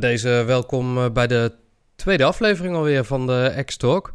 [0.00, 1.52] deze welkom eh, bij de
[1.96, 4.12] tweede aflevering alweer van de X-Talk.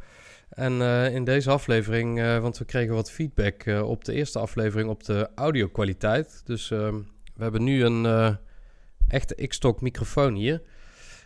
[0.50, 4.90] En eh, in deze aflevering, uh, want we kregen wat feedback op de eerste aflevering
[4.90, 6.42] op de audio-kwaliteit.
[6.46, 6.96] Dus ehm,
[7.36, 8.38] we hebben nu een
[9.08, 10.62] echte X-Talk microfoon hier.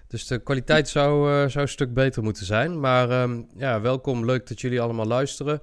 [0.08, 2.80] Dus de kwaliteit zou, zou een stuk beter moeten zijn.
[2.80, 5.62] Maar ehm, ja, welkom, leuk dat jullie allemaal luisteren.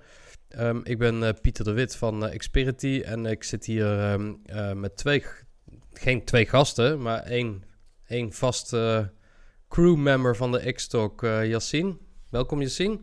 [0.59, 4.18] Um, ik ben Pieter de Wit van Xperity en ik zit hier
[4.74, 5.24] met twee,
[5.93, 7.70] geen twee gasten, maar één
[8.12, 9.12] een vaste
[9.68, 11.96] crewmember van de X-Talk, uh, Yassine.
[12.30, 13.00] Welkom Yassine.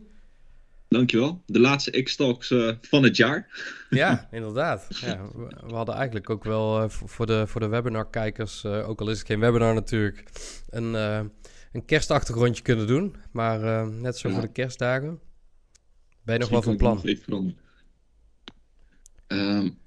[0.88, 1.42] Dankjewel.
[1.46, 3.62] De laatste X-Talks uh, van het jaar.
[3.90, 4.86] Ja, inderdaad.
[5.00, 5.20] Ja,
[5.66, 9.26] we, hadden eigenlijk ook wel uh, voor de, voor de webinar-kijkers, ook al is het
[9.26, 10.24] geen webinar natuurlijk,
[10.68, 10.94] een,
[11.72, 13.16] een kerstachtergrondje kunnen doen.
[13.32, 15.20] Maar net zo voor de kerstdagen.
[16.22, 17.02] Ben je nog wel van plan?
[19.26, 19.78] Um,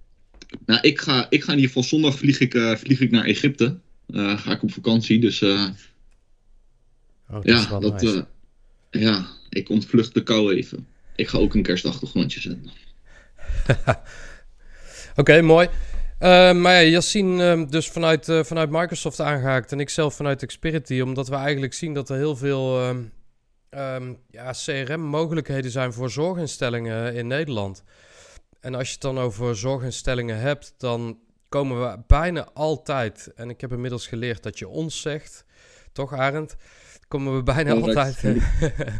[0.65, 3.79] nou, ik ga, ik ga in ieder geval zondag vlieg ik, vlieg ik naar Egypte.
[4.07, 5.19] Uh, ga ik op vakantie.
[5.19, 5.69] Dus uh,
[7.29, 8.25] oh, dat ja, dat, nice.
[8.91, 10.87] uh, ja, ik ontvlucht de kou even.
[11.15, 12.71] Ik ga ook een kerstachtergrondje zetten.
[13.67, 13.99] Oké,
[15.15, 15.69] okay, mooi.
[16.19, 21.35] maar ja, Yassine dus vanuit, vanuit Microsoft aangehaakt en ik zelf vanuit Xperity, omdat we
[21.35, 22.95] eigenlijk zien dat er heel veel
[23.77, 27.83] um, ja, CRM-mogelijkheden zijn voor zorginstellingen in Nederland.
[28.59, 31.17] En als je het dan over zorginstellingen hebt, dan
[31.53, 35.45] komen we bijna altijd, en ik heb inmiddels geleerd dat je ons zegt,
[35.91, 36.55] toch Arend?
[37.07, 38.23] Komen we bijna altijd,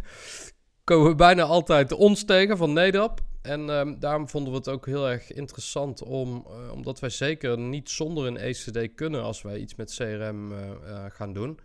[0.90, 3.20] komen we bijna altijd ons tegen van Nedap.
[3.42, 7.58] En um, daarom vonden we het ook heel erg interessant om, uh, omdat wij zeker
[7.58, 11.58] niet zonder een ECD kunnen als wij iets met CRM uh, uh, gaan doen.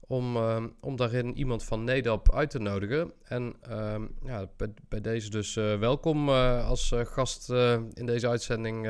[0.00, 3.12] Om, uh, om daarin iemand van NEDAP uit te nodigen.
[3.24, 7.50] En uh, ja, bij, bij, deze dus welkom als gast
[7.92, 8.86] in deze uitzending,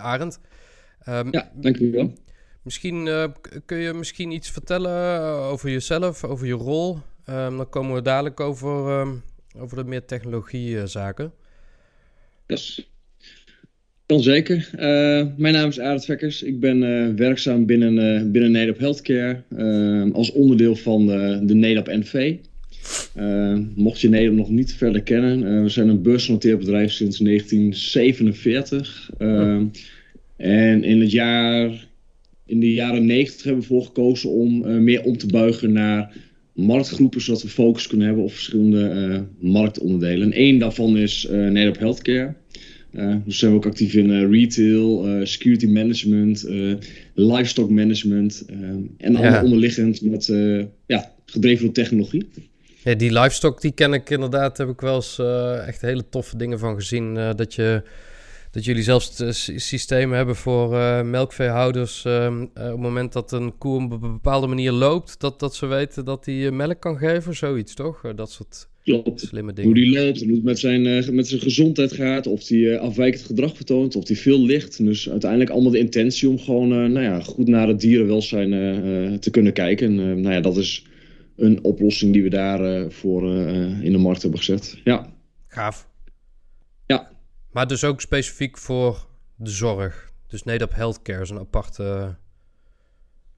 [0.00, 0.40] Arend.
[1.08, 2.12] Um, ja, dankjewel.
[2.66, 3.24] Misschien uh,
[3.66, 6.98] kun je misschien iets vertellen over jezelf, over je rol.
[7.28, 9.22] Um, dan komen we dadelijk over, um,
[9.58, 11.32] over de meer technologiezaken.
[12.46, 12.90] Yes.
[14.06, 14.70] Kan zeker.
[14.74, 16.42] Uh, mijn naam is Arend Vekkers.
[16.42, 19.42] Ik ben uh, werkzaam binnen, binnen NEDAP Healthcare
[20.12, 22.36] als onderdeel van de, de NEDAP NV.
[23.74, 29.10] mocht je NEDAP nog niet verder kennen, we zijn een beursgenoteerd bedrijf sinds 1947.
[29.18, 29.60] Oh.
[30.36, 31.88] En in het jaar,
[32.46, 36.16] in de jaren 90 hebben we ervoor gekozen om uh, meer om te buigen naar
[36.52, 40.32] marktgroepen, zodat we focus kunnen hebben op verschillende uh, marktonderdelen.
[40.32, 42.34] En één daarvan is uh, Nederland Healthcare.
[43.24, 46.48] dus zijn we ook actief in retail, security management,
[47.14, 48.44] livestock management
[48.96, 49.18] en ja.
[49.18, 50.26] allemaal onderliggend met
[50.86, 52.28] ja, gedreven door technologie.
[52.84, 55.18] Ja, die livestock die ken ik inderdaad, heb ik wel eens
[55.66, 57.14] echt hele toffe dingen van gezien.
[57.14, 57.82] dat je
[58.56, 59.22] dat jullie zelfs
[59.56, 62.04] systemen hebben voor uh, melkveehouders.
[62.04, 65.66] Uh, op het moment dat een koe op een bepaalde manier loopt, dat, dat ze
[65.66, 68.00] weten dat hij melk kan geven, zoiets toch?
[68.14, 69.20] dat soort Klopt.
[69.20, 69.70] slimme dingen.
[69.70, 73.56] Hoe die loopt, hoe het met zijn, met zijn gezondheid gaat, of hij afwijkend gedrag
[73.56, 74.84] vertoont, of hij veel ligt.
[74.84, 78.50] Dus uiteindelijk allemaal de intentie om gewoon nou ja, goed naar het dierenwelzijn
[79.20, 79.86] te kunnen kijken.
[79.86, 80.84] En nou ja, dat is
[81.36, 83.34] een oplossing die we daar voor
[83.82, 84.78] in de markt hebben gezet.
[84.84, 85.12] Ja.
[85.46, 85.94] Gaaf.
[87.56, 89.06] Maar dus ook specifiek voor
[89.36, 90.12] de zorg.
[90.28, 92.14] Dus NEDAP Healthcare is een aparte...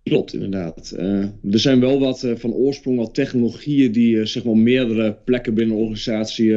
[0.03, 0.95] Klopt, inderdaad.
[0.99, 5.17] Uh, er zijn wel wat uh, van oorsprong wat technologieën die uh, zeg maar meerdere
[5.25, 6.51] plekken binnen een organisatie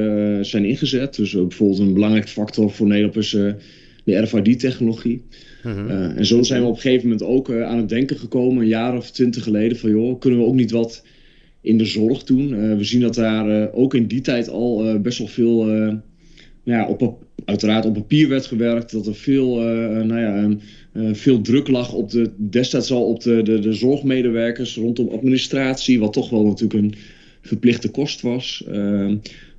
[0.44, 1.16] zijn ingezet.
[1.16, 3.30] Dus bijvoorbeeld een belangrijke factor voor Nederland is
[4.04, 5.26] de RFID-technologie.
[5.62, 5.90] -hmm.
[5.90, 8.98] en zo zijn we op een gegeven moment ook aan het denken gekomen, een jaar
[8.98, 11.06] of twintig geleden, van joh, kunnen we ook niet wat
[11.62, 12.78] in de zorg doen?
[12.78, 15.70] we zien dat daar ook in die tijd al best wel veel
[16.64, 17.02] ja, op,
[17.46, 18.92] uiteraard op papier werd gewerkt.
[18.92, 20.58] Dat er veel, uh, nou ja,
[20.94, 26.00] uh, veel druk lag op de, destijds al op de, de, de zorgmedewerkers rondom administratie.
[26.00, 26.94] Wat toch wel natuurlijk een
[27.42, 28.64] verplichte kost was.
[28.68, 28.76] Uh,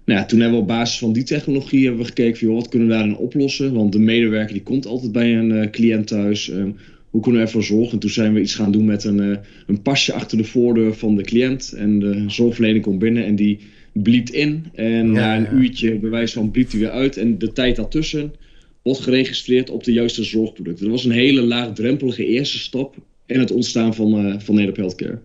[0.04, 2.68] nou ja, toen hebben we op basis van die technologie hebben we gekeken van, wat
[2.68, 3.72] kunnen we daarin oplossen.
[3.72, 6.50] Want de medewerker die komt altijd bij een cliënt thuis.
[6.50, 6.70] Ehm,
[7.10, 7.92] hoe kunnen we ervoor zorgen?
[7.92, 11.16] En toen zijn we iets gaan doen met een, een pasje achter de voordeur van
[11.16, 11.72] de cliënt.
[11.76, 13.58] En de zorgverlener komt binnen en die
[13.92, 14.70] bliept in.
[14.74, 17.16] En na een uurtje, bij wijze van, bliept hij weer uit.
[17.16, 18.34] En de tijd daartussen
[18.82, 20.84] wordt geregistreerd op de juiste zorgproducten.
[20.84, 22.96] Dat was een hele laagdrempelige eerste stap
[23.26, 25.18] in het ontstaan van, uh, van Nederland Healthcare.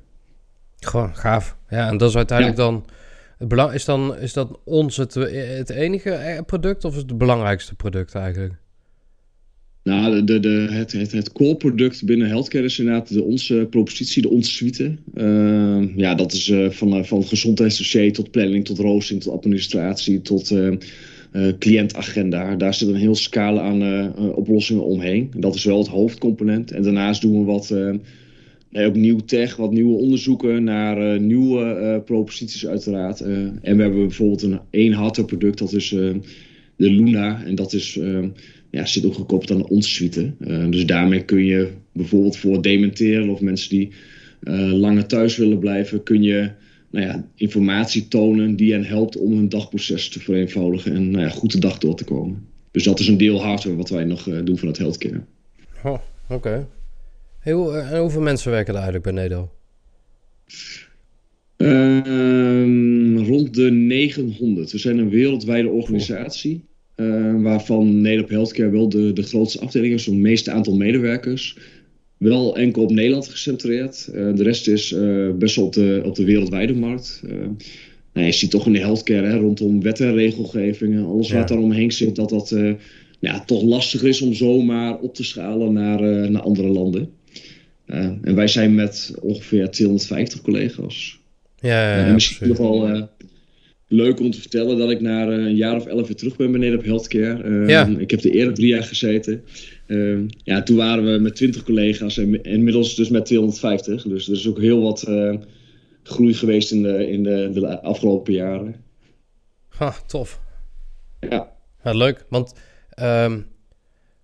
[0.80, 1.58] Gewoon gaaf.
[1.70, 2.86] Ja, en dat is uiteindelijk dan...
[3.38, 7.10] Het belang, is, dan, is dat ons het, het enige eh, product of is het
[7.10, 8.54] het belangrijkste product eigenlijk?
[9.88, 14.22] Nou, de, de, het, het, het core product binnen healthcare is inderdaad de onze propositie,
[14.22, 14.96] de onze suite.
[15.16, 20.22] Uh, ja, dat is uh, van, uh, van gezondheidsdossier tot planning, tot roosting, tot administratie,
[20.22, 20.56] tot
[21.60, 22.56] cliëntagenda.
[22.56, 25.32] Daar zit een heel scala aan oplossingen omheen.
[25.38, 26.72] Dat is wel het hoofdcomponent.
[26.72, 27.70] En daarnaast doen we wat,
[28.70, 33.22] nou ook nieuw tech, wat nieuwe onderzoeken naar nieuwe proposities uiteraard.
[33.22, 37.44] en we hebben bijvoorbeeld een één hardware product, dat is de Luna.
[37.46, 38.00] En dat is,
[38.72, 40.34] ja, zit ook gekoppeld aan onze suite.
[40.70, 43.92] dus daarmee kun je bijvoorbeeld voor dementeren of mensen die
[44.72, 46.52] langer thuis willen blijven, kun je
[46.90, 51.30] nou ja, informatie tonen die hen helpt om hun dagproces te vereenvoudigen en nou ja,
[51.30, 52.48] goed de dag door te komen.
[52.72, 55.22] Dus dat is een deel hardware wat wij nog uh, doen het healthcare.
[55.84, 56.00] Oh,
[56.30, 56.68] oké.
[57.44, 59.52] en hoeveel mensen werken er eigenlijk bij NEDO?
[61.58, 64.72] Ehm, rond de 900.
[64.72, 66.66] We zijn een wereldwijde organisatie.
[66.98, 71.58] Uh, waarvan Nederop Healthcare wel de, de grootste afdeling is, het meeste aantal medewerkers
[72.18, 74.10] wel enkel op Nederland gecentreerd.
[74.14, 77.22] Uh, de rest is uh, best wel op de, op de wereldwijde markt.
[78.14, 81.92] Nou, je ziet toch in de healthcare hè, rondom wet en regelgevingen, alles wat daaromheen
[81.92, 82.56] zit, dat dat
[83.20, 87.10] ja, toch lastiger is om zomaar op te schalen naar, naar andere landen.
[87.86, 91.20] en wij zijn met ongeveer 250 collega's.
[91.60, 93.10] Ja, ja, ja misschien nog wel
[93.88, 96.80] leuk om te vertellen dat ik na een jaar of elf weer terug ben beneden
[96.80, 97.68] op healthcare.
[97.68, 97.86] Ja.
[97.86, 99.44] Ik heb er eerder drie jaar gezeten.
[99.88, 104.04] Ehm, ja, toen waren we met 20 collega's en inmiddels dus met 250.
[104.04, 105.36] Dus er is ook heel wat uh,
[106.04, 108.76] groei geweest in de, in de, de afgelopen jaren.
[109.68, 110.42] Ha, tof.
[111.20, 111.52] Ja.
[111.84, 112.54] ja leuk, want
[113.02, 113.46] um,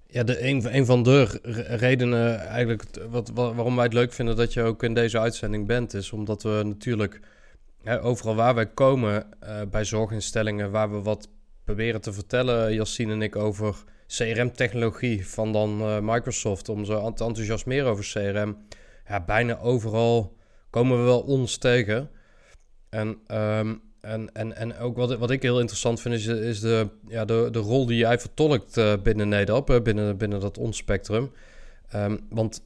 [0.07, 4.53] ja, de, een, een van de redenen eigenlijk wat, waarom wij het leuk vinden dat
[4.53, 7.19] je ook in deze uitzending bent, is omdat we natuurlijk
[8.01, 11.29] overal waar wij komen uh, bij zorginstellingen, waar we wat
[11.63, 17.23] proberen te vertellen, Yassine en ik, over CRM-technologie van dan uh, Microsoft om ze te
[17.23, 18.57] enthousiasmeren over CRM.
[19.07, 20.37] Ja, bijna overal
[20.69, 22.09] komen we wel ons tegen.
[22.89, 27.25] En, um, en, en, en ook wat, wat ik heel interessant vind, is, de, ja,
[27.25, 31.31] de, de rol die jij vertolkt uh, binnen Nederland, binnen, binnen dat ons spectrum.
[31.95, 32.63] Um, want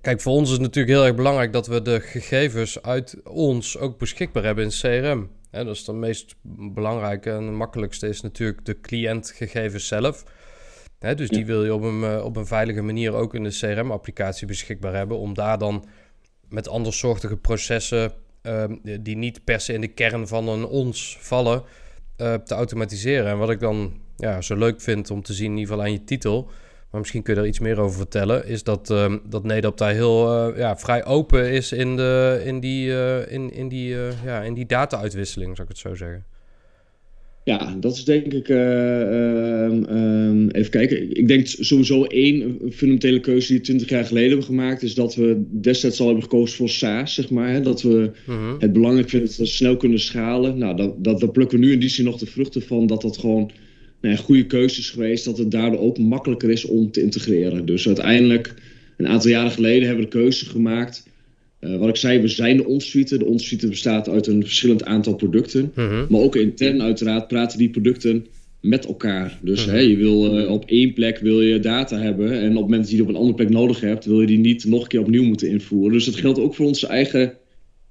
[0.00, 3.78] kijk, voor ons is het natuurlijk heel erg belangrijk dat we de gegevens uit ons
[3.78, 5.30] ook beschikbaar hebben in CRM.
[5.50, 6.34] He, dat is de meest
[6.74, 10.24] belangrijke en makkelijkste is natuurlijk de cliëntgegevens zelf.
[10.98, 14.46] Dus die wil je op een, eh, op een veilige manier ook in de CRM-applicatie
[14.46, 15.18] beschikbaar hebben.
[15.18, 15.84] Om daar dan
[16.48, 18.12] met andersoortige processen
[18.42, 21.62] ehm, die niet per se in de kern van een ons vallen,
[22.16, 23.26] uh, te automatiseren.
[23.26, 25.92] En wat ik dan ja, zo leuk vind om te zien, in ieder geval aan
[25.92, 26.50] je titel,
[26.92, 29.92] maar misschien kun je er iets meer over vertellen, is dat, uh, dat Nederland daar
[29.92, 34.42] heel uh, ja, vrij open is in, de, in die, uh, in, in die, ja,
[34.42, 36.24] in die data-uitwisseling, zou ik het zo zeggen.
[37.44, 38.48] Ja, dat is denk ik.
[38.48, 38.58] Uh,
[40.52, 41.16] even kijken.
[41.16, 44.82] Ik denk sowieso één fundamentele keuze die we 20 jaar geleden hebben gemaakt.
[44.82, 47.48] Is dat we destijds al hebben gekozen voor SaaS, zeg maar.
[47.48, 47.60] Hè?
[47.60, 48.54] Dat we mhm.
[48.58, 50.58] het belangrijk vinden dat we snel kunnen schalen.
[50.58, 52.86] Nou, dat, dat, dat plukken we nu in die zin nog de vruchten van.
[52.86, 53.50] Dat dat gewoon
[54.02, 55.24] nou, goede keuze is geweest.
[55.24, 57.66] Dat het daardoor ook makkelijker is om te integreren.
[57.66, 58.54] Dus uiteindelijk,
[58.96, 61.10] een aantal jaren geleden, hebben we de keuze gemaakt
[61.64, 63.18] uh, wat ik zei, we zijn de onsuite.
[63.18, 65.72] De onsuite bestaat uit een verschillend aantal producten.
[65.74, 66.06] Mhm.
[66.08, 68.26] Maar ook intern uiteraard praten die producten
[68.60, 69.38] met elkaar.
[69.42, 69.74] Dus mhm.
[69.74, 72.32] hè, je wil uh, op één plek wil je data hebben.
[72.32, 74.26] En op het moment dat je die op een andere plek nodig hebt, wil je
[74.26, 75.92] die niet nog een keer opnieuw moeten invoeren.
[75.92, 77.32] Dus dat geldt ook voor onze eigen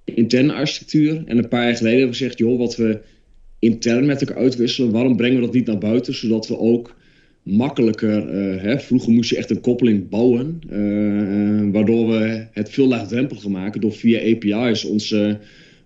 [0.03, 1.23] interne architectuur.
[1.25, 2.99] En een paar jaar geleden hebben we gezegd, joh, wat we
[3.61, 6.95] intern met elkaar uitwisselen, waarom brengen we dat niet naar buiten, zodat we ook
[7.43, 8.35] makkelijker.
[8.35, 8.79] Uh, hè?
[8.79, 13.93] Vroeger moest je echt een koppeling bouwen, uh, waardoor we het veel laagdrempeliger maken door
[13.93, 15.39] via API's onze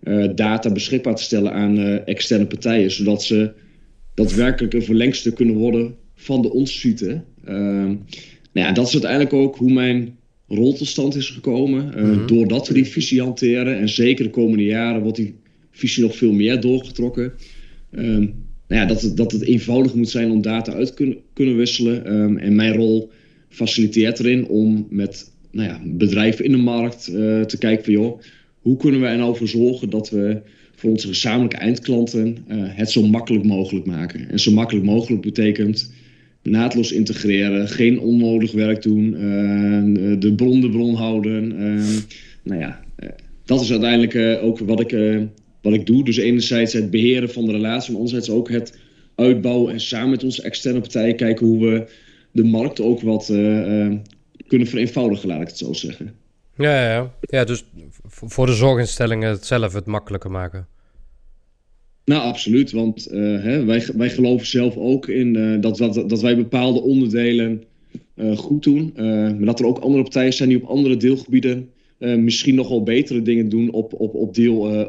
[0.03, 3.51] uh, data beschikbaar te stellen aan externe partijen, zodat ze
[4.13, 7.23] daadwerkelijk een verlengstuk kunnen worden van de ons suite.
[7.45, 7.87] Ehm,
[8.51, 10.17] nou ja, dat is uiteindelijk ook hoe mijn
[10.47, 11.93] rol tot stand is gekomen.
[11.95, 15.35] Mm Doordat we die visie hanteren en zeker de komende jaren wordt die
[15.71, 17.33] visie nog veel meer doorgetrokken.
[17.91, 18.27] Ehm,
[18.67, 21.55] nou ja, dat, het, dat het eenvoudig moet zijn om data uit te kunnen, kunnen
[21.55, 22.13] wisselen.
[22.13, 23.09] Um, en mijn rol
[23.49, 28.21] faciliteert erin om met nou ja, bedrijven in de markt uh, te kijken van joh,
[28.59, 30.41] hoe kunnen we er nou voor zorgen dat we
[30.75, 34.29] voor onze gezamenlijke eindklanten uh, het zo makkelijk mogelijk maken.
[34.29, 35.93] En zo makkelijk mogelijk betekent
[36.41, 41.51] naadloos integreren, geen onnodig werk doen, uh, de bron de bron houden.
[41.51, 41.99] Ehm,
[42.43, 42.79] nou ja,
[43.45, 44.91] dat is uiteindelijk ook wat ik
[45.65, 46.03] wat ik doe.
[46.03, 48.77] Dus enerzijds het beheren van de relatie, maar anderzijds ook het
[49.15, 51.87] uitbouwen en samen met onze externe partijen kijken hoe we
[52.31, 53.93] de markt ook wat uh, uh,
[54.47, 56.13] kunnen vereenvoudigen, laat ik het zo zeggen.
[56.57, 57.13] Ja, ja, ja.
[57.21, 57.65] ja dus
[58.03, 60.67] voor de zorginstellingen het zelf het makkelijker maken.
[62.05, 62.71] Nou, absoluut.
[62.71, 67.63] Want uh, hè, wij, wij geloven zelf ook in dat, dat, dat wij bepaalde onderdelen
[68.35, 68.91] goed doen.
[68.95, 72.83] maar dat er ook andere partijen zijn die op andere deelgebieden uh, misschien nog wel
[72.83, 74.85] betere dingen doen op, op, op deel, uh,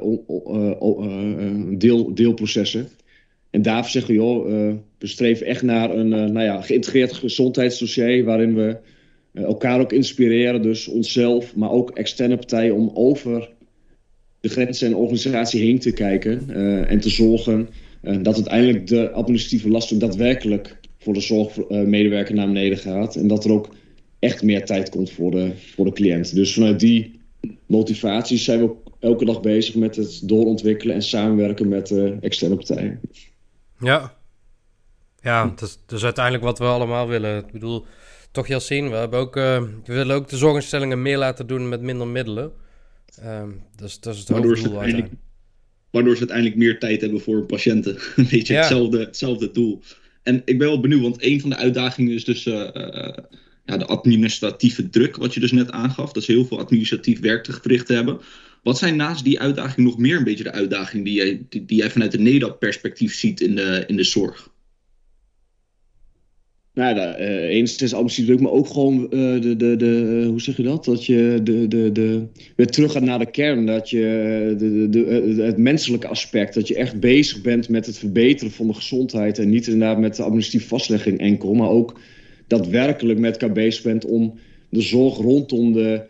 [1.79, 2.89] deel, deelprocessen.
[3.51, 4.47] En daarvoor zeggen we, joh,
[4.99, 8.77] we streven echt naar een nou ja, geïntegreerd gezondheidsdossier waarin we
[9.33, 13.51] elkaar ook inspireren, dus onszelf, maar ook externe partijen, om over
[14.41, 16.51] de grenzen en organisatie heen te kijken
[16.89, 17.69] en te zorgen
[18.23, 23.17] dat uiteindelijk de administratieve last daadwerkelijk voor de zorgmedewerker naar beneden gaat.
[23.17, 23.69] En dat er ook
[24.19, 26.35] echt meer tijd komt voor de, voor de cliënt.
[26.35, 27.21] Dus vanuit die
[27.67, 32.57] motivatie zijn we ook elke dag bezig met het doorontwikkelen en samenwerken met uh, externe
[32.57, 33.01] partijen.
[33.81, 34.17] Ja,
[35.21, 37.39] ja dat, is, uiteindelijk wat we allemaal willen.
[37.39, 37.85] Ik bedoel,
[38.31, 41.81] toch Jassine, we, hebben ook, uh, we willen ook de zorginstellingen meer laten doen met
[41.81, 42.53] minder middelen.
[43.25, 45.13] Um, dus dat is het waardoor hoofddoel uiteindelijk.
[45.91, 47.97] Waardoor ze uiteindelijk meer tijd hebben voor patiënten.
[48.17, 49.83] Een beetje hetzelfde, hetzelfde doel.
[50.23, 52.69] En ik ben wel benieuwd, want een van de uitdagingen is dus uh,
[53.67, 56.13] ja, de administratieve druk, wat je dus net aangaf.
[56.13, 58.21] Dat ze heel veel administratief werk te verrichten hebben.
[58.63, 61.79] Wat zijn naast die uitdaging nog meer een beetje de uitdagingen die jij, die, die
[61.79, 64.55] jij vanuit de NEDAP-perspectief ziet in de, in de zorg?
[66.75, 70.57] Nou ja, uh, enigszins administratief druk, maar ook gewoon uh, de, de, de, hoe zeg
[70.57, 70.85] je dat?
[70.85, 73.67] Dat je de, de, de, weer terug gaat naar de kern.
[73.67, 75.05] Dat je de, de,
[75.35, 79.39] de, het menselijke aspect, dat je echt bezig bent met het verbeteren van de gezondheid.
[79.39, 81.99] En niet inderdaad met de administratieve vastlegging enkel, maar ook
[82.47, 84.39] daadwerkelijk met elkaar bezig bent om
[84.69, 86.03] de zorg rondom de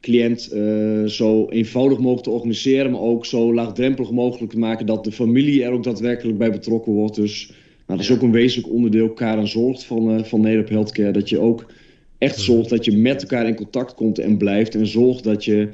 [0.00, 5.04] cliënt uh, zo eenvoudig mogelijk te organiseren, maar ook zo laagdrempelig mogelijk te maken dat
[5.04, 7.14] de familie er ook daadwerkelijk bij betrokken wordt.
[7.14, 7.46] Dus
[7.86, 11.12] nou, dat is ook een wezenlijk onderdeel elkaar en zorgt van, uh, van Nederland Healthcare.
[11.12, 11.72] Dat je ook
[12.18, 14.74] echt zorgt dat je met elkaar in contact komt en blijft.
[14.74, 15.68] En zorgt dat je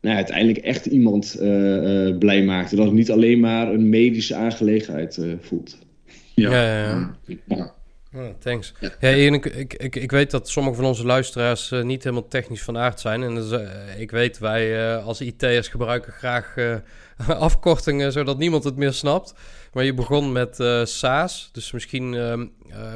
[0.00, 2.70] nou, uiteindelijk echt iemand uh, blij maakt.
[2.70, 5.78] En dat het niet alleen maar een medische aangelegenheid voelt.
[6.34, 7.16] Ja, ja, ja.
[7.46, 7.74] ja.
[8.14, 8.72] Oh, thanks.
[9.00, 12.78] Ja, ik, ik, ik, weet dat sommige van onze luisteraars uh, niet helemaal technisch van
[12.78, 13.22] aard zijn.
[13.22, 16.54] En dus, uh, ik weet, wij uh, als IT'ers gebruiken graag
[17.26, 19.34] afkortingen zodat niemand het meer snapt.
[19.72, 22.46] Maar je begon met SaaS, dus misschien ehm,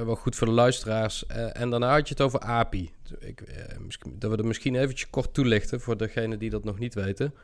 [0.05, 1.27] wel goed voor de luisteraars.
[1.53, 2.91] en daarna had je het over API.
[3.19, 3.43] Ik,
[4.15, 7.35] dat we dat misschien eventjes kort toelichten voor degenen die dat nog niet weten.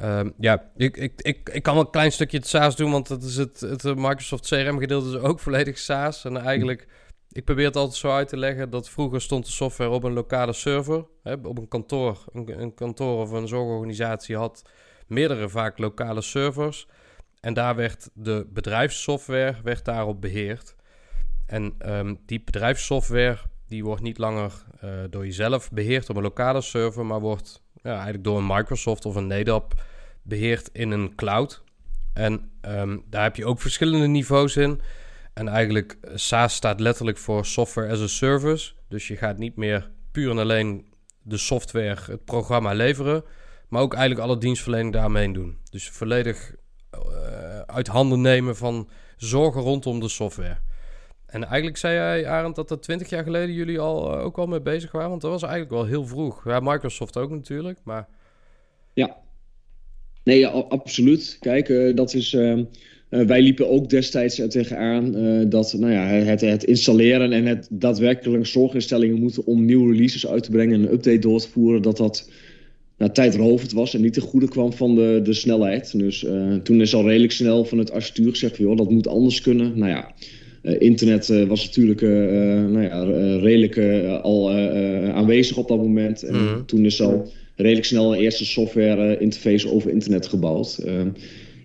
[0.00, 3.08] Um, ja, ik, ik, ik, ik kan wel een klein stukje het SaaS doen, want
[3.08, 6.24] dat is het, het Microsoft CRM-gedeelte is ook volledig SaaS.
[6.24, 6.88] En eigenlijk,
[7.32, 10.12] ik probeer het altijd zo uit te leggen dat vroeger stond de software op een
[10.12, 11.06] lokale server.
[11.22, 14.62] Hè, op een kantoor, een, een kantoor of een zorgorganisatie had
[15.06, 16.86] meerdere vaak lokale servers.
[17.40, 20.74] En daar werd de bedrijfssoftware werd daarop beheerd.
[21.46, 24.52] En um, die bedrijfssoftware die wordt niet langer
[24.84, 29.04] uh, door jezelf beheerd op een lokale server, maar wordt ja, eigenlijk door een Microsoft
[29.04, 29.82] of een NetApp
[30.22, 31.62] beheerd in een cloud.
[32.14, 34.80] En um, daar heb je ook verschillende niveaus in.
[35.34, 38.72] En eigenlijk eh, SaaS staat letterlijk voor Software as a Service.
[38.88, 40.86] Dus je gaat niet meer puur en alleen
[41.22, 43.24] de software, het programma leveren,
[43.68, 45.58] maar ook eigenlijk alle dienstverlening daarmee doen.
[45.70, 46.54] Dus volledig
[46.94, 50.58] uh, uit handen nemen van zorgen rondom de software.
[51.32, 54.46] En eigenlijk zei jij, Arend, dat er twintig jaar geleden jullie al, uh, ook al
[54.46, 55.08] mee bezig waren.
[55.08, 56.44] Want dat was eigenlijk wel heel vroeg.
[56.44, 58.08] Ja, Microsoft ook natuurlijk, maar...
[58.94, 59.16] Ja.
[60.24, 61.36] Nee, absoluut.
[61.40, 62.32] Kijk, uh, dat is...
[62.32, 62.60] Uh,
[63.08, 65.12] wij liepen ook destijds er tegenaan
[65.48, 70.42] dat nou ja, het, het, installeren en het daadwerkelijk zorginstellingen moeten om nieuwe releases uit
[70.42, 72.30] te brengen en een update door te voeren, dat dat
[72.96, 75.98] nou, tijdrovend was en niet ten goede kwam van de, de snelheid.
[75.98, 76.26] Dus
[76.62, 79.78] toen is al redelijk snel van het architectuur gezegd, joh, dat moet anders kunnen.
[79.78, 80.14] Nou ja,
[80.62, 82.10] internet uh, was natuurlijk uh,
[82.64, 83.02] nou ja,
[83.38, 83.78] redelijk
[84.22, 84.52] al
[85.12, 86.22] aanwezig op dat moment.
[86.22, 86.66] En mm.
[86.66, 90.78] toen is al redelijk snel een eerste software interface over internet gebouwd.
[90.78, 91.08] Ehm,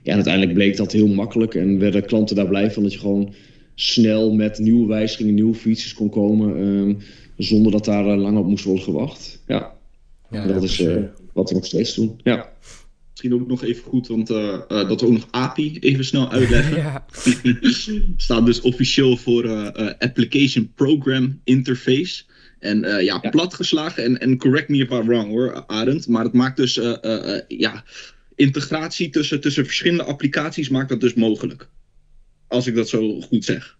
[0.03, 2.99] ja, en uiteindelijk bleek dat heel makkelijk en werden klanten daar blij van dat je
[2.99, 3.33] gewoon
[3.75, 6.57] snel met nieuwe wijzigingen, nieuwe features kon komen.
[6.57, 6.93] Ehm,
[7.37, 9.43] zonder dat daar lang op moest worden gewacht.
[9.47, 9.73] Ja,
[10.31, 10.83] ja dat is
[11.33, 12.19] wat we nog steeds doen.
[12.23, 12.49] Ja.
[13.17, 16.31] Misschien ook nog even goed, want uh, uh, dat we ook nog API even snel
[16.37, 16.77] uitleggen.
[16.77, 17.05] ja.
[18.17, 19.69] Staat dus officieel voor uh,
[19.99, 22.23] Application Program Interface.
[22.59, 26.07] En ja, ja, platgeslagen, en, en correct me if I'm wrong hoor, Arend.
[26.07, 26.79] Maar het maakt dus
[27.47, 27.83] ja,
[28.35, 31.69] integratie tussen, tussen verschillende applicaties maakt dat dus mogelijk.
[32.47, 33.77] Als ik dat zo goed zeg.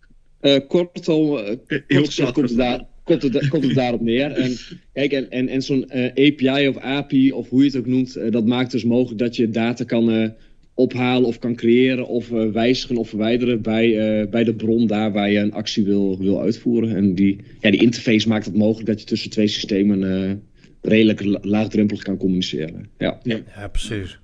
[0.68, 1.38] kortom,
[1.86, 4.30] heel kort komt daar komt het, komt het daarop neer.
[4.30, 4.56] En,
[4.92, 7.86] kijk, en, en, en zo'n uh, eh, API of API, of hoe je het ook
[7.86, 10.28] noemt, uh, dat maakt dus mogelijk dat je data kan uh,
[10.74, 15.38] ophalen of kan creëren of wijzigen of verwijderen bij, bij de bron daar waar je
[15.38, 16.96] een actie wil, wil uitvoeren.
[16.96, 20.42] En die, ja, die interface maakt het mogelijk dat je tussen twee systemen
[20.82, 22.88] redelijk laagdrempelig kan communiceren.
[22.98, 23.18] Ja.
[23.22, 23.40] Ja.
[23.56, 24.18] ja, precies.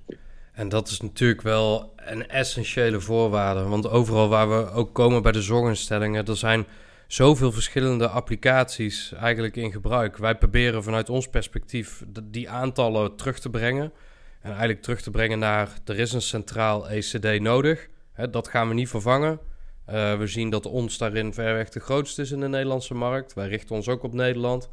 [0.53, 3.63] En dat is natuurlijk wel een essentiële voorwaarde.
[3.63, 6.65] Want overal waar we ook komen bij de zorginstellingen, er zijn
[7.09, 10.17] zoveel verschillende applicaties eigenlijk in gebruik.
[10.17, 13.93] Wij proberen vanuit ons perspectief die aantallen terug te brengen.
[14.41, 17.87] En eigenlijk terug te brengen naar er is een centraal ECD nodig.
[18.13, 19.39] Hè, dat gaan we niet vervangen.
[19.85, 23.33] we zien dat ons daarin verreweg de grootste is in de Nederlandse markt.
[23.33, 24.69] Wij richten ons ook op Nederland.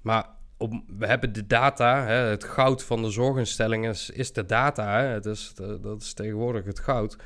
[0.00, 0.26] Maar
[0.98, 5.00] we hebben de data, hè, het goud van de zorginstellingen is, de data.
[5.00, 7.16] Het is, dat is tegenwoordig het goud.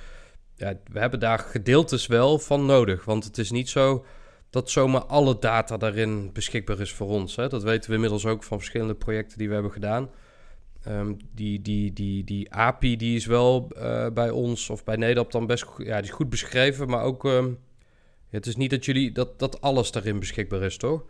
[0.55, 3.05] Ja, we hebben daar gedeeltes wel van nodig.
[3.05, 4.05] Want het is niet zo
[4.51, 7.37] dat zomaar alle data daarin beschikbaar is voor ons.
[7.37, 7.49] Hè.
[7.49, 10.11] Dat weten we inmiddels ook van verschillende projecten die we hebben gedaan.
[10.89, 15.33] Um, die, die, die, die API die is wel uh, bij ons of bij Nederland
[15.33, 16.89] dan best ja, die is goed beschreven.
[16.89, 17.59] Maar ook, um,
[18.29, 21.03] het is niet dat, jullie, dat, dat alles daarin beschikbaar is, toch?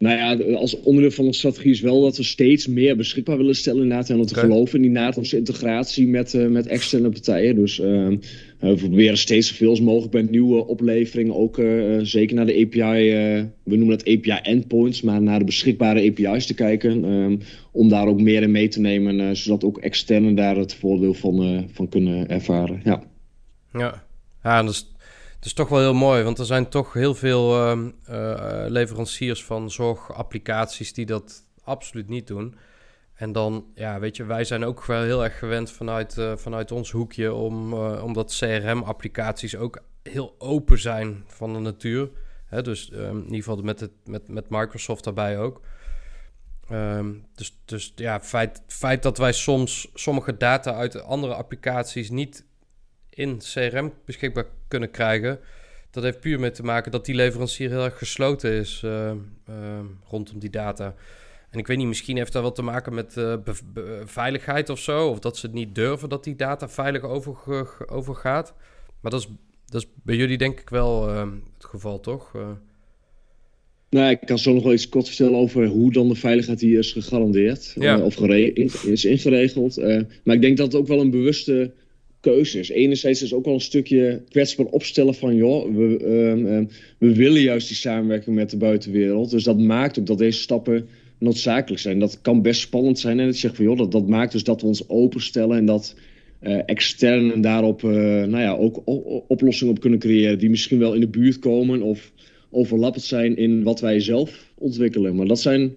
[0.00, 3.54] Nou ja, als onderdeel van onze strategie is wel dat we steeds meer beschikbaar willen
[3.54, 4.10] stellen inderdaad.
[4.10, 7.54] En dat we geloven in die naadloze integratie met, uh, met externe partijen.
[7.54, 8.08] Dus uh,
[8.58, 11.34] we proberen steeds zoveel als mogelijk bij nieuwe opleveringen.
[11.34, 13.10] Ook uh, zeker naar de API,
[13.62, 17.04] we noemen dat API endpoints, maar naar de beschikbare API's te kijken.
[17.04, 17.40] Um,
[17.72, 21.68] om daar ook meer in mee te nemen, zodat ook externen daar het voordeel van,
[21.72, 22.80] van kunnen ervaren.
[22.84, 23.02] Ja,
[23.72, 24.04] ja.
[24.42, 24.86] ja dus
[25.40, 29.44] het is toch wel heel mooi, want er zijn toch heel veel uh, uh, leveranciers
[29.44, 32.54] van zorgapplicaties die dat absoluut niet doen.
[33.14, 36.72] En dan, ja, weet je, wij zijn ook wel heel erg gewend vanuit, uh, vanuit
[36.72, 42.10] ons hoekje om, uh, omdat CRM-applicaties ook heel open zijn van de natuur.
[42.46, 45.60] Hè, dus um, in ieder geval met, het, met, met Microsoft daarbij ook.
[46.72, 52.10] Um, dus, dus ja, het feit, feit dat wij soms sommige data uit andere applicaties
[52.10, 52.44] niet
[53.10, 55.38] in CRM beschikbaar kunnen krijgen.
[55.90, 59.10] Dat heeft puur mee te maken dat die leverancier heel erg gesloten is uh,
[59.48, 59.54] uh,
[60.08, 60.94] rondom die data.
[61.50, 63.34] En ik weet niet, misschien heeft dat wat te maken met uh,
[64.04, 65.08] veiligheid of zo.
[65.08, 68.54] Of dat ze het niet durven dat die data veilig over, overgaat.
[69.00, 69.28] Maar dat is,
[69.66, 72.32] dat is bij jullie denk ik wel het geval, toch?
[73.90, 76.78] Nou, ik kan zo nog wel iets kort vertellen over hoe dan de veiligheid hier
[76.78, 77.74] is gegarandeerd.
[77.78, 78.00] Ja.
[78.00, 78.18] of
[78.84, 79.76] is ingeregeld.
[80.24, 81.72] maar ik denk dat het ook wel een bewuste
[82.20, 82.68] keuzes.
[82.68, 87.42] Enerzijds is ook wel een stukje kwetsbaar opstellen van, joh, we, um, um, we willen
[87.42, 89.30] juist die samenwerking met de buitenwereld.
[89.30, 91.98] Dus dat maakt ook dat deze stappen noodzakelijk zijn.
[91.98, 93.20] Dat kan best spannend zijn.
[93.20, 95.94] En ik zeg van, joh, dat, dat maakt dus dat we ons openstellen en dat
[96.42, 97.90] uh, externen daarop, uh,
[98.24, 98.82] nou ja, ook
[99.28, 102.12] oplossingen op kunnen creëren die misschien wel in de buurt komen of
[102.50, 105.16] overlappend zijn in wat wij zelf ontwikkelen.
[105.16, 105.74] Maar dat zijn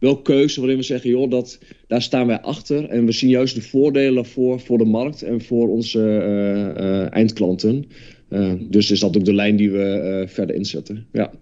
[0.00, 2.84] wel keuzes waarin we zeggen, joh, dat, daar staan wij achter.
[2.84, 7.14] En we zien juist de voordelen voor, voor de markt en voor onze uh, uh,
[7.14, 7.84] eindklanten.
[8.30, 11.06] Uh, dus is dat ook de lijn die we verder inzetten.
[11.12, 11.32] Ja.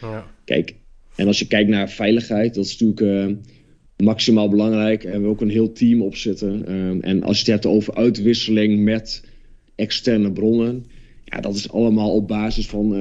[0.00, 0.26] ja.
[0.44, 0.74] Kijk,
[1.16, 3.36] en als je kijkt naar veiligheid, dat is natuurlijk
[3.96, 5.04] maximaal belangrijk.
[5.04, 6.64] En we ook een heel team op zitten.
[7.02, 9.24] en als je het hebt over uitwisseling met
[9.74, 10.86] externe bronnen.
[11.24, 12.94] Ja, dat is allemaal op basis van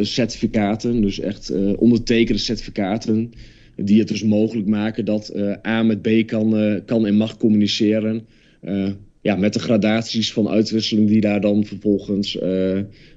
[0.00, 1.00] certificaten.
[1.00, 3.32] Dus echt ondertekende certificaten
[3.76, 7.36] die het dus mogelijk maken dat uh, A met B kan, uh, kan en mag
[7.36, 8.26] communiceren.
[8.62, 12.38] Uh, ja, met de gradaties van uitwisseling die daar dan vervolgens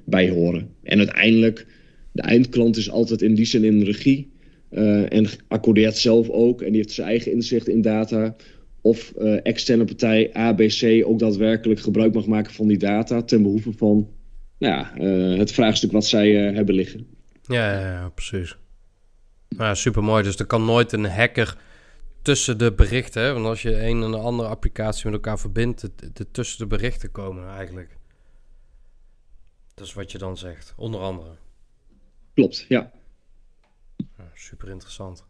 [0.04, 0.70] bij horen.
[0.84, 1.68] En uiteindelijk,
[2.12, 4.32] de eindklant is altijd in die zin in regie.
[5.10, 6.62] en accordeert zelf ook.
[6.62, 8.36] En die heeft zijn eigen inzicht in data.
[8.82, 9.14] Of
[9.44, 13.22] externe partij ABC ook daadwerkelijk gebruik mag maken van die data.
[13.24, 14.08] Ten behoeve van
[14.60, 15.06] nou ja,
[15.38, 17.08] het vraagstuk wat zij hebben liggen.
[17.42, 18.56] Ja, ja, ja precies.
[19.58, 20.24] Nou, super mooi.
[20.24, 21.58] Dus er kan nooit een hacker
[22.22, 23.24] tussen de berichten.
[23.24, 23.34] Hè?
[23.34, 27.12] Want als je een en een andere applicatie met elkaar verbindt, de, tussen de berichten
[27.12, 27.98] komen eigenlijk.
[29.74, 31.36] Dat is wat je dan zegt, onder andere.
[32.34, 32.92] Klopt, ja.
[34.34, 35.26] super interessant.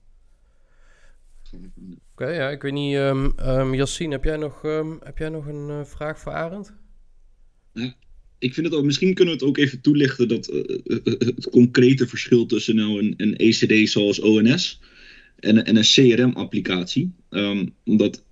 [2.11, 2.95] Oké, ja, ik weet niet.
[2.95, 6.73] Um, um, Yassine, heb jij nog, um, heb jij nog een uh, vraag voor Arend?
[8.39, 10.63] Ik vind het ook, misschien kunnen we het ook even toelichten dat uh,
[11.03, 14.79] het concrete verschil tussen nou een, een ECD zoals ONS
[15.39, 17.11] en, en een CRM-applicatie.
[17.29, 18.23] Um, omdat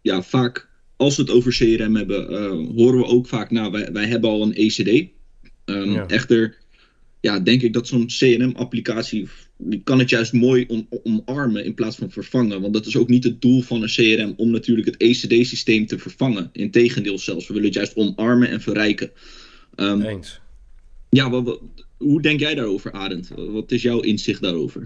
[0.00, 3.92] ja, vaak als we het over CRM hebben, uh, horen we ook vaak, nou, wij,
[3.92, 5.10] wij hebben al een ECD.
[5.64, 6.06] Um, ja.
[6.06, 6.58] Echter,
[7.22, 11.96] ja, denk ik dat zo'n CRM-applicatie, die kan het juist mooi om, omarmen in plaats
[11.96, 12.60] van vervangen.
[12.60, 15.98] Want dat is ook niet het doel van een CRM om natuurlijk het ECD-systeem te
[15.98, 16.50] vervangen.
[16.52, 19.10] Integendeel zelfs, we willen het juist omarmen en verrijken.
[19.76, 20.40] Um, Eens.
[21.08, 21.60] Ja, wat,
[21.96, 23.28] hoe denk jij daarover, Arend?
[23.36, 24.84] Wat is jouw inzicht daarover?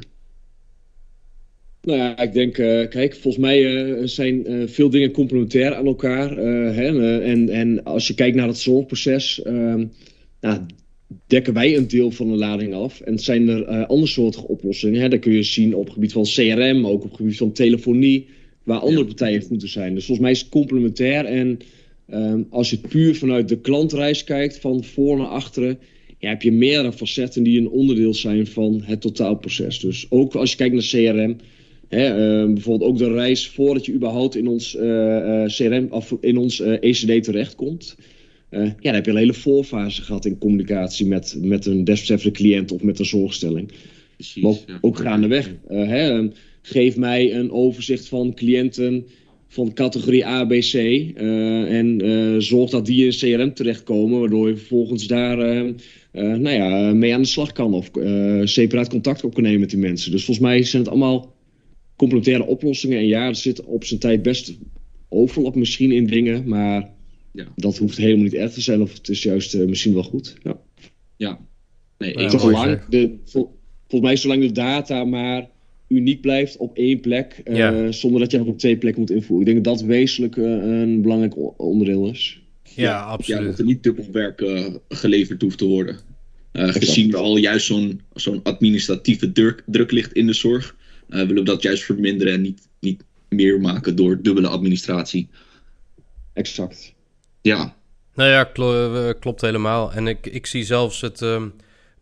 [1.82, 5.86] Nou ja, ik denk, uh, kijk, volgens mij uh, zijn uh, veel dingen complementair aan
[5.86, 6.36] elkaar.
[6.36, 9.86] Hè, en, en als je kijkt naar het zorgproces, ehm,
[10.40, 10.66] nou,
[11.26, 13.00] dekken wij een deel van de lading af.
[13.00, 15.00] En zijn er andersoortige oplossingen.
[15.00, 15.08] Hè?
[15.08, 18.26] Dat kun je zien op het gebied van CRM, ook op het gebied van telefonie,
[18.62, 19.06] waar andere ja.
[19.06, 19.94] partijen moeten zijn.
[19.94, 21.58] Dus volgens mij is het complementair en
[22.14, 25.78] Um, als je puur vanuit de klantreis kijkt, van voor naar achteren,
[26.18, 29.80] ja, heb je meerdere facetten die een onderdeel zijn van het totaalproces.
[29.80, 31.36] Dus ook als je kijkt naar CRM,
[31.88, 36.16] hè, uh, bijvoorbeeld ook de reis voordat je überhaupt in ons uh, uh, CRM of
[36.20, 37.96] in ons ECD terechtkomt.
[38.50, 42.72] Ja, dan heb je een hele voorfase gehad in communicatie met, met een desbetreffende cliënt
[42.72, 43.72] of met een zorgstelling.
[44.14, 44.78] Precies, maar ook, ja.
[44.80, 45.54] ook gaandeweg.
[45.68, 46.28] Hè,
[46.62, 49.06] geef mij een overzicht van cliënten
[49.48, 50.74] van categorie A, B, C.
[50.74, 52.02] en
[52.42, 55.36] zorg dat die in CRM terechtkomen, waardoor je vervolgens daar
[56.12, 57.90] nou ja, mee aan de slag kan of
[58.44, 60.10] separaat contact op kan nemen met die mensen.
[60.10, 61.34] Dus volgens mij zijn het allemaal
[61.96, 62.98] complementaire oplossingen.
[62.98, 64.58] En ja, er zit op zijn tijd best
[65.08, 66.94] overlap misschien in dingen, maar
[67.36, 67.52] ja.
[67.56, 70.36] dat hoeft helemaal niet erg te zijn of het is juist uh, misschien wel goed.
[70.42, 70.60] Ja.
[71.16, 71.38] ja.
[71.98, 75.48] Nee, ik ja, zolang de, vol, volgens mij zolang de data maar
[75.88, 77.92] uniek blijft op één plek, uh, ja.
[77.92, 79.46] zonder dat je nog op twee plekken moet invoeren.
[79.46, 82.40] Ik denk dat dat wezenlijk uh, een belangrijk onderdeel is.
[82.74, 83.40] Ja, absoluut.
[83.40, 84.44] Ja, dat er niet dubbel werk
[84.88, 85.96] geleverd hoeft te worden.
[86.52, 90.76] gezien er al juist zo'n zo'n administratieve druk, druk ligt in de zorg,
[91.08, 95.28] willen we dat juist verminderen en niet, niet meer maken door dubbele administratie.
[96.32, 96.94] Exact.
[97.46, 97.74] Ja.
[98.14, 99.92] Nou ja, kl klopt helemaal.
[99.92, 101.42] En ik, ik zie zelfs het, uh,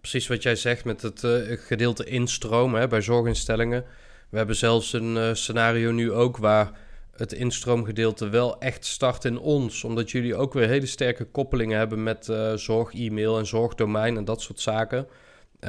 [0.01, 3.85] precies wat jij zegt met het uh, gedeelte instroom hè, bij zorginstellingen.
[4.29, 6.71] We hebben zelfs een uh, scenario nu ook waar
[7.17, 9.85] het instroomgedeelte wel echt start in ons.
[9.85, 14.61] Omdat jullie ook weer hele sterke koppelingen hebben met zorg-e-mail en zorgdomein en dat soort
[14.61, 15.07] zaken.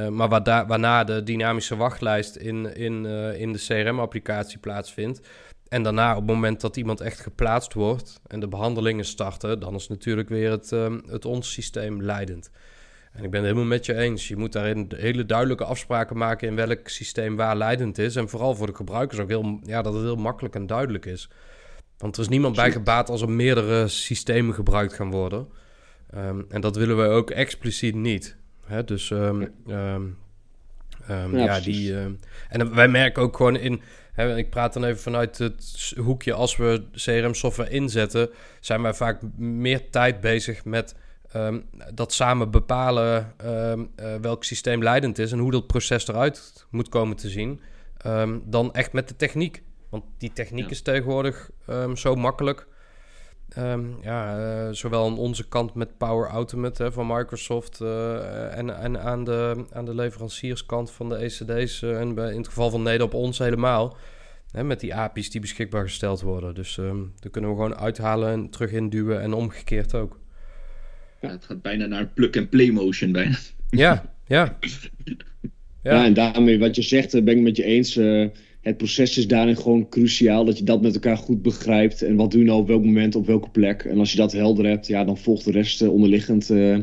[0.09, 0.29] maar
[0.67, 5.21] waarna de dynamische wachtlijst in, in, in de CRM-applicatie plaatsvindt.
[5.67, 9.75] En daarna, op het moment dat iemand echt geplaatst wordt en de behandelingen starten, dan
[9.75, 12.51] is natuurlijk weer het, um, het ons systeem leidend.
[13.11, 14.27] En ik ben het helemaal met je eens.
[14.27, 18.15] Je moet daarin hele duidelijke afspraken maken in welk systeem waar leidend is.
[18.15, 21.29] En vooral voor de gebruikers ook heel, ja, dat het heel makkelijk en duidelijk is.
[21.97, 25.47] Want er is niemand bij gebaat als er meerdere systemen gebruikt gaan worden.
[26.15, 28.37] Um, en dat willen we ook expliciet niet.
[28.65, 28.83] Hè?
[28.83, 30.17] Dus um, um,
[31.07, 31.93] ja, ja die.
[32.49, 33.81] en wij merken ook gewoon in
[34.15, 36.33] ik praat dan even vanuit het hoekje.
[36.33, 40.95] Als we CRM-software inzetten, zijn wij vaak meer tijd bezig met
[41.31, 41.59] ehm,
[41.93, 46.89] dat samen bepalen um, uh, welk systeem leidend is en hoe dat proces eruit moet
[46.89, 47.59] komen te zien,
[48.45, 49.63] dan echt met de techniek.
[49.89, 51.49] Want die techniek is tegenwoordig
[51.95, 52.67] zo makkelijk.
[54.01, 59.01] Ja, uh, zowel aan onze kant met Power Automate hè, van Microsoft uh, en, en
[59.01, 63.13] aan, de, aan de leverancierskant van de ECD's en bij, in het geval van Nederland
[63.13, 63.97] op ons helemaal.
[64.51, 66.55] Hè, met die API's die beschikbaar gesteld worden.
[66.55, 70.19] Dus um, daar kunnen we gewoon uithalen en terug induwen en omgekeerd ook.
[71.21, 73.37] Ja, het gaat bijna naar plug-and-play motion bijna.
[73.69, 74.57] Ja, ja.
[75.83, 75.93] ja.
[75.93, 77.95] Ja, en daarmee wat je zegt, ben ik het met je eens.
[78.65, 80.45] Het proces is daarin gewoon cruciaal.
[80.45, 82.01] Dat je dat met elkaar goed begrijpt.
[82.01, 83.83] En wat doe je nou op welk moment, op welke plek.
[83.83, 86.77] En als je dat helder hebt, ja, dan volgt de rest uh, onderliggend uh,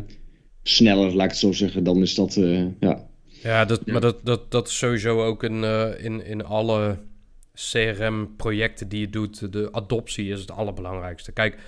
[0.62, 1.84] sneller, laat ik het zo zeggen.
[1.84, 2.34] Dan is dat,
[2.80, 3.08] ja.
[3.42, 5.64] Ja, dat, maar dat, dat, dat is sowieso ook in,
[5.98, 6.98] in, in alle
[7.54, 11.32] CRM-projecten die je doet, de adoptie is het allerbelangrijkste.
[11.32, 11.58] Kijk,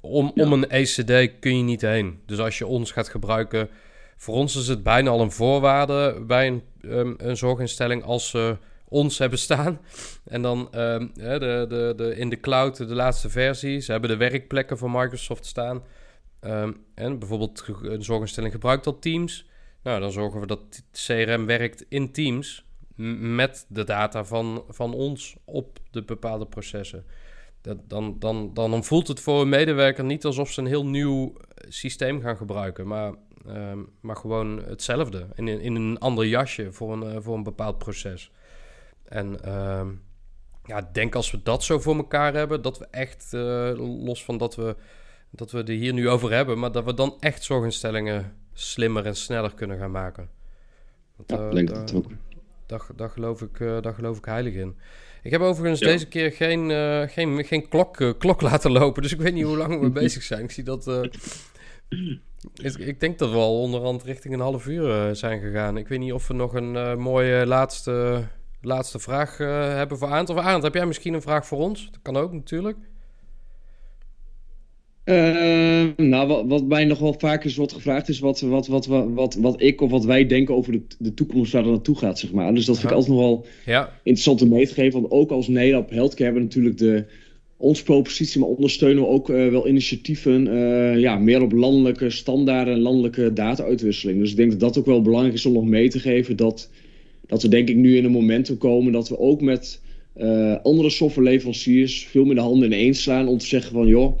[0.00, 2.18] om, om een ECD kun je niet heen.
[2.26, 3.68] Dus als je ons gaat gebruiken,
[4.16, 8.56] voor ons is het bijna al een voorwaarde bij een, um, een zorginstelling als ze
[8.90, 9.80] ons hebben staan.
[10.24, 13.80] En dan um, de, de, de, in de cloud de laatste versie.
[13.80, 15.82] Ze hebben de werkplekken van Microsoft staan.
[16.44, 19.48] Um, en bijvoorbeeld een zorginstelling gebruikt al Teams.
[19.82, 22.64] Nou, dan zorgen we dat CRM werkt in Teams
[23.18, 27.04] met de data van, van ons op de bepaalde processen.
[27.60, 31.32] Dat, dan, dan, dan voelt het voor een medewerker niet alsof ze een heel nieuw
[31.68, 33.14] systeem gaan gebruiken, maar,
[33.46, 35.26] uh, maar gewoon hetzelfde.
[35.34, 38.30] In, in een ander jasje voor een, uh, voor een bepaald proces.
[39.10, 39.86] En uh,
[40.64, 43.72] ja, denk als we dat zo voor elkaar hebben, dat we echt, uh,
[44.04, 44.76] los van dat we,
[45.30, 49.16] dat we er hier nu over hebben, maar dat we dan echt zorginstellingen slimmer en
[49.16, 50.28] sneller kunnen gaan maken.
[51.16, 52.10] Want, ja, denk dat ook.
[52.66, 54.76] Daar, daar, geloof ik, uh, daar geloof ik heilig in.
[55.22, 59.02] Ik heb overigens deze keer geen, uh, geen, geen klok, uh, klok laten lopen.
[59.02, 60.42] Dus ik weet niet hoe lang we bezig zijn.
[60.42, 60.86] Ik zie dat.
[62.54, 65.76] Ik, ik, denk dat we al onderhand richting een half uur zijn gegaan.
[65.76, 68.24] Ik weet niet of we nog een mooie laatste,
[68.62, 69.38] laatste vraag
[69.76, 70.30] hebben voor Aant.
[70.30, 71.88] Of Aant, heb jij misschien een vraag voor ons?
[71.90, 72.76] Dat kan ook natuurlijk.
[75.04, 78.86] Uh, nou, wat, wat, mij nog wel vaker is wordt gevraagd is wat, wat, wat,
[78.86, 82.18] wat, wat, ik of wat wij denken over de, de toekomst waar er naartoe gaat,
[82.18, 82.54] zeg maar.
[82.54, 83.92] Dus dat vind ik altijd nog wel ja.
[84.02, 85.00] interessant om mee te geven.
[85.00, 87.04] Want ook als Nederland Healthcare hebben we natuurlijk de,
[87.56, 92.74] onze propositie, maar ondersteunen we ook uh, wel initiatieven uh, ja, meer op landelijke standaarden
[92.74, 94.18] en landelijke data-uitwisseling.
[94.20, 96.36] Dus ik denk dat dat ook wel belangrijk is om nog mee te geven.
[96.36, 96.70] Dat,
[97.30, 99.80] dat we denk ik nu in een momentum komen dat we ook met
[100.62, 104.18] andere softwareleveranciers veel meer de handen in één slaan om te zeggen van joh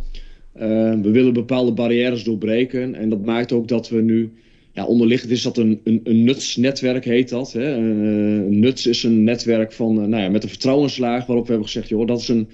[0.56, 2.94] uh, we willen bepaalde barrières doorbreken.
[2.94, 4.32] En dat maakt ook dat we nu.
[4.72, 7.52] Ja, onderliggend is dat een, een, een nutsnetwerk, heet dat.
[7.52, 7.78] Hè?
[7.78, 11.88] Uh, nuts is een netwerk van, nou ja, met een vertrouwenslaag waarop we hebben gezegd:
[11.88, 12.48] joh, dat is een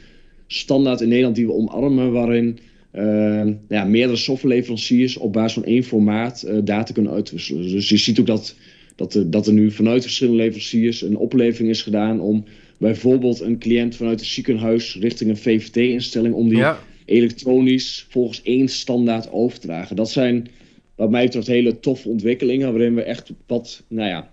[0.47, 2.59] standaard in Nederland die we omarmen, waarin
[3.69, 7.71] ja, meerdere softwareleveranciers op basis van één formaat data kunnen uitwisselen.
[7.71, 8.57] Dus je ziet ook dat,
[8.97, 12.45] dat, er, dat er nu vanuit verschillende leveranciers een oplevering is gedaan om
[12.79, 16.65] bijvoorbeeld een cliënt vanuit een ziekenhuis richting een VVT-instelling om die
[17.05, 19.97] elektronisch volgens één standaard over te dragen.
[19.97, 20.49] Dat zijn
[20.95, 24.33] wat mij betreft hele toffe ontwikkelingen waarin we echt wat, nou ja,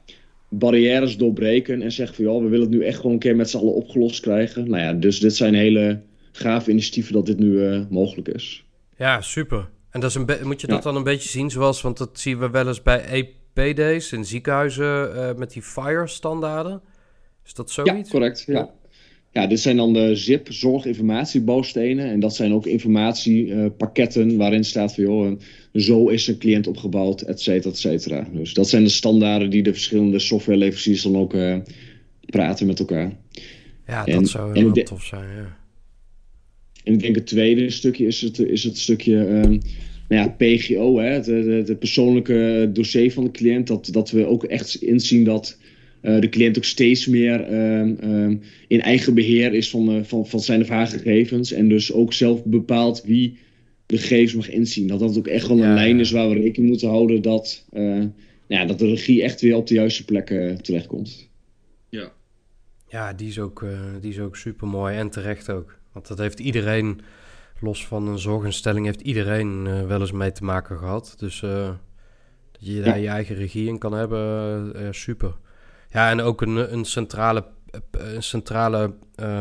[0.49, 3.49] barrières doorbreken en zeggen van ja, we willen het nu echt gewoon een keer met
[3.49, 4.69] z'n allen opgelost krijgen.
[4.69, 8.65] Nou ja, dus dit zijn hele gave initiatieven dat dit nu uh, mogelijk is.
[8.97, 9.69] Ja, super.
[9.89, 12.39] En dat is een moet je dat dan een beetje zien zoals, want dat zien
[12.39, 13.05] we wel eens bij
[13.53, 16.81] EPD's in ziekenhuizen uh, met die FIRE-standaarden.
[17.45, 17.93] Is dat zoiets?
[17.93, 18.43] Ja, correct.
[18.47, 18.73] Ja.
[19.31, 22.05] ja, dit zijn dan de ZIP zorginformatiebouwstenen.
[22.09, 25.39] En dat zijn ook informatiepakketten waarin staat van joh,
[25.73, 28.27] zo is een cliënt opgebouwd, et cetera, et cetera.
[28.31, 31.57] Dus dat zijn de standaarden die de verschillende softwareleveranciers dan ook uh,
[32.25, 33.17] praten met elkaar.
[33.87, 35.61] Ja, dat zou heel tof zijn, ja.
[36.83, 39.59] En ik denk het tweede stukje is het, is het stukje um,
[40.07, 41.25] nou ja, PGO, hè, het,
[41.67, 43.67] het, persoonlijke dossier van de cliënt.
[43.67, 45.57] Dat, dat we ook echt inzien dat
[46.01, 50.27] uh, de cliënt ook steeds meer um, um, in eigen beheer is van, uh, van,
[50.27, 51.51] van zijn of haar gegevens.
[51.51, 53.37] En dus ook zelf bepaalt wie
[53.85, 54.87] de gegevens mag inzien.
[54.87, 58.03] Dat dat ook echt wel een lijn is waar we rekening moeten houden dat, uh,
[58.47, 61.29] ja, dat de regie echt weer op de juiste plekken terechtkomt.
[61.89, 62.11] Ja.
[62.87, 63.65] Ja, die is ook,
[64.01, 65.79] die is ook super mooi en terecht ook.
[65.93, 67.01] Want dat heeft iedereen,
[67.63, 71.13] los van een zorginstelling, heeft iedereen wel eens mee te maken gehad.
[71.17, 71.77] Dus dat
[72.59, 75.35] je daar je eigen regie in kan hebben, super.
[75.89, 77.45] Ja, en ook een, een centrale,
[77.91, 78.93] een centrale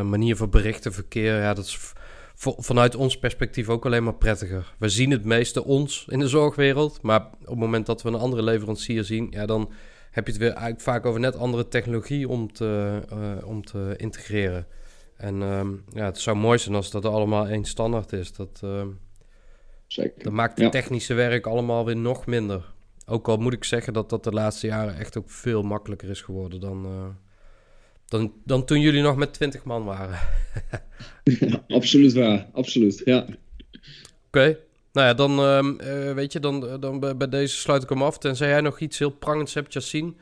[0.03, 1.39] manier voor berichtenverkeer.
[1.39, 1.93] Ja, dat is
[2.35, 4.73] vanuit ons perspectief ook alleen maar prettiger.
[4.79, 7.01] We zien het meeste ons in de zorgwereld.
[7.01, 9.71] Maar op het moment dat we een andere leverancier zien, ja, dan
[10.11, 12.99] heb je het weer eigenlijk vaak over net andere technologie om te,
[13.43, 14.67] om te integreren.
[15.23, 18.33] En um, ja, het zou mooi zijn als dat allemaal één standaard is.
[18.33, 18.81] Dat, uh,
[19.87, 20.23] Zeker.
[20.23, 22.73] dat maakt het technische werk allemaal weer nog minder.
[23.05, 26.21] Ook al moet ik zeggen dat dat de laatste jaren echt ook veel makkelijker is
[26.21, 27.05] geworden dan, uh,
[28.05, 30.19] dan, dan toen jullie nog met 20 man waren.
[31.23, 33.21] ja, absoluut waar, absoluut, ja.
[33.21, 33.37] Oké,
[34.27, 34.57] okay.
[34.91, 38.17] nou ja, dan uh, weet je, dan, dan bij deze sluit ik hem af.
[38.17, 40.17] Tenzij jij nog iets heel prangends hebt, zien.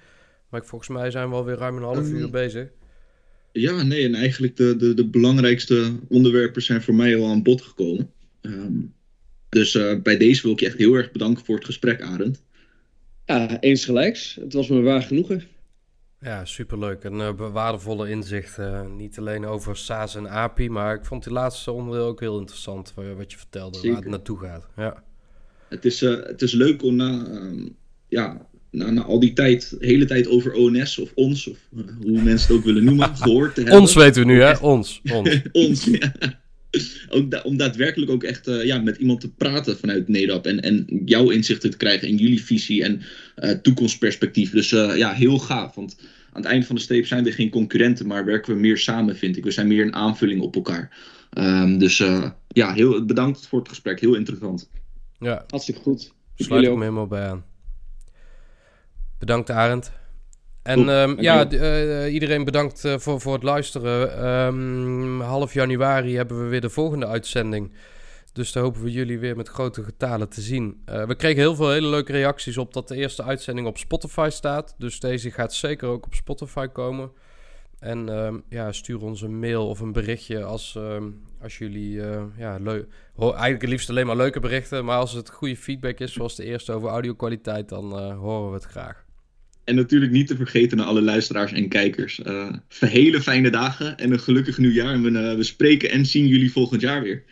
[0.49, 2.69] Maar volgens mij zijn we alweer ruim een half uur bezig.
[3.51, 7.61] Ja, nee, en eigenlijk de, de, de belangrijkste onderwerpen zijn voor mij al aan bod
[7.61, 8.11] gekomen.
[8.41, 8.93] Um,
[9.49, 12.43] dus uh, bij deze wil ik je echt heel erg bedanken voor het gesprek, Arend.
[13.25, 14.35] Ja, eens gelijks.
[14.35, 15.43] Het was me waar genoegen.
[16.19, 17.03] Ja, superleuk.
[17.03, 18.57] Een uh, waardevolle inzicht.
[18.57, 22.39] Uh, niet alleen over SaaS en API, maar ik vond die laatste onderdeel ook heel
[22.39, 22.93] interessant.
[23.17, 23.91] Wat je vertelde, Zeker.
[23.91, 24.67] waar het naartoe gaat.
[24.75, 25.03] Ja.
[25.69, 27.75] Het, is, uh, het is leuk om na, um,
[28.07, 31.57] ja, na, na, al die tijd, de hele tijd over ONS of ons, of
[32.01, 33.79] hoe mensen het ook willen noemen, gehoord te hebben.
[33.79, 34.57] Ons weten we nu, hè?
[34.57, 35.01] Ons.
[35.11, 36.13] Ons, ons ja.
[37.09, 40.45] ook da om daadwerkelijk ook echt uh, ja, met iemand te praten vanuit NEDAP.
[40.45, 43.01] En, en jouw inzichten te krijgen in jullie visie en
[43.37, 44.51] uh, toekomstperspectief.
[44.51, 45.75] Dus uh, ja, heel gaaf.
[45.75, 45.97] Want
[46.33, 49.17] aan het eind van de streep zijn we geen concurrenten, maar werken we meer samen,
[49.17, 49.43] vind ik.
[49.43, 50.97] We zijn meer een aanvulling op elkaar.
[51.37, 52.03] Um, dus
[52.47, 53.99] ja, heel bedankt voor het gesprek.
[53.99, 54.69] Heel interessant.
[55.19, 56.13] Ja, hartstikke goed.
[56.35, 57.43] Sluit ik me helemaal bij aan.
[59.21, 59.91] Bedankt, Arend.
[60.63, 64.25] En um, ja, uh, iedereen bedankt uh, voor, voor het luisteren.
[64.27, 67.73] Um, half januari hebben we weer de volgende uitzending.
[68.33, 70.81] Dus daar hopen we jullie weer met grote getalen te zien.
[70.89, 74.27] Uh, we kregen heel veel hele leuke reacties op dat de eerste uitzending op Spotify
[74.31, 74.75] staat.
[74.77, 77.11] Dus deze gaat zeker ook op Spotify komen.
[77.79, 80.77] En um, ja, stuur ons een mail of een berichtje als,
[81.41, 82.01] als jullie...
[82.37, 82.87] ja, leuk.
[83.17, 84.85] Eigenlijk het liefst alleen maar leuke berichten.
[84.85, 87.69] Maar als het goede feedback is, zoals de eerste over audio-kwaliteit...
[87.69, 89.09] dan horen we het graag.
[89.63, 92.19] En natuurlijk niet te vergeten naar alle luisteraars en kijkers.
[92.19, 94.93] Uh, hele fijne dagen en een gelukkig nieuwjaar.
[94.93, 97.23] En we, uh, we spreken en zien jullie volgend jaar weer.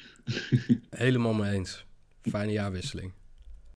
[0.90, 1.86] Helemaal mee eens.
[2.30, 3.12] Fijne jaarwisseling.